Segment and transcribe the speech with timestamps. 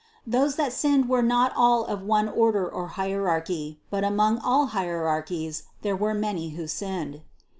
[0.25, 5.61] Those that sinned were not all of one order or hierarchy, but among all hierarchies
[5.83, 7.21] there were many who sinned.